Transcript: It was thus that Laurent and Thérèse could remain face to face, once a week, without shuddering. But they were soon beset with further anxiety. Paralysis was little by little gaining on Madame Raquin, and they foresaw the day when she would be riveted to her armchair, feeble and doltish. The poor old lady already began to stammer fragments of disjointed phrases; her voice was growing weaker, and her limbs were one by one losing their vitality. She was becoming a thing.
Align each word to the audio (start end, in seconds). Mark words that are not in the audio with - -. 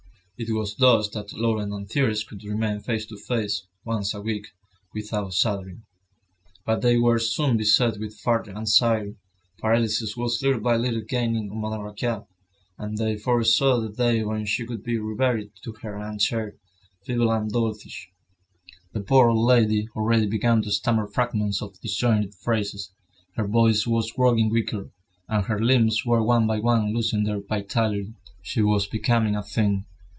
It 0.43 0.51
was 0.51 0.75
thus 0.77 1.07
that 1.09 1.33
Laurent 1.33 1.71
and 1.71 1.87
Thérèse 1.87 2.25
could 2.27 2.43
remain 2.43 2.79
face 2.79 3.05
to 3.05 3.15
face, 3.15 3.67
once 3.85 4.11
a 4.15 4.21
week, 4.21 4.47
without 4.91 5.33
shuddering. 5.35 5.83
But 6.65 6.81
they 6.81 6.97
were 6.97 7.19
soon 7.19 7.57
beset 7.57 7.99
with 7.99 8.17
further 8.17 8.57
anxiety. 8.57 9.17
Paralysis 9.59 10.17
was 10.17 10.41
little 10.41 10.59
by 10.59 10.77
little 10.77 11.03
gaining 11.07 11.51
on 11.51 11.61
Madame 11.61 11.81
Raquin, 11.81 12.23
and 12.79 12.97
they 12.97 13.17
foresaw 13.17 13.79
the 13.79 13.89
day 13.89 14.23
when 14.23 14.47
she 14.47 14.63
would 14.63 14.81
be 14.81 14.97
riveted 14.97 15.51
to 15.63 15.73
her 15.83 15.95
armchair, 15.99 16.55
feeble 17.05 17.31
and 17.31 17.51
doltish. 17.51 18.07
The 18.93 19.01
poor 19.01 19.29
old 19.29 19.45
lady 19.45 19.87
already 19.95 20.25
began 20.25 20.63
to 20.63 20.71
stammer 20.71 21.05
fragments 21.05 21.61
of 21.61 21.79
disjointed 21.81 22.33
phrases; 22.33 22.91
her 23.35 23.45
voice 23.47 23.85
was 23.85 24.11
growing 24.13 24.49
weaker, 24.49 24.89
and 25.29 25.45
her 25.45 25.59
limbs 25.63 26.03
were 26.03 26.23
one 26.23 26.47
by 26.47 26.59
one 26.59 26.95
losing 26.95 27.25
their 27.25 27.41
vitality. 27.41 28.15
She 28.41 28.63
was 28.63 28.87
becoming 28.87 29.35
a 29.35 29.43
thing. 29.43 29.85